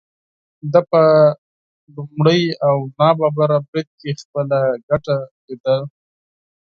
[0.71, 1.01] ده په
[1.95, 5.77] لومړي او ناڅاپي بريد کې خپله ګټه ليده.